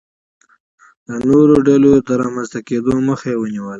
د 1.07 1.09
نورو 1.29 1.55
ډلو 1.67 1.91
د 2.07 2.09
رامنځته 2.21 2.59
کېدو 2.67 2.93
مخه 3.09 3.27
یې 3.31 3.37
ونیوله. 3.39 3.69